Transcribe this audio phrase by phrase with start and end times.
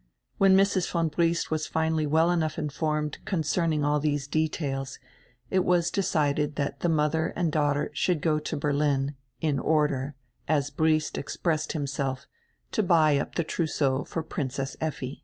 [0.39, 0.89] When Mrs.
[0.89, 4.97] von Briest was finally well enough informed concerning all diese details
[5.51, 10.15] it was decided diat die mother and daughter should go to Berlin, in order,
[10.47, 12.25] as Briest expressed himself,
[12.71, 15.19] to buy up the trous seau for Princess Effi.